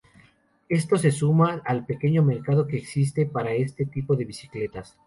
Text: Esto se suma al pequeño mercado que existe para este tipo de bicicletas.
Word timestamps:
Esto 0.67 0.97
se 0.97 1.11
suma 1.11 1.61
al 1.63 1.85
pequeño 1.85 2.23
mercado 2.23 2.65
que 2.65 2.77
existe 2.77 3.27
para 3.27 3.53
este 3.53 3.85
tipo 3.85 4.15
de 4.15 4.25
bicicletas. 4.25 4.97